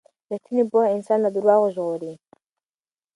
ریښتینې 0.29 0.63
پوهه 0.71 0.87
انسان 0.95 1.19
له 1.25 1.29
درواغو 1.35 1.73
ژغوري. 1.75 2.13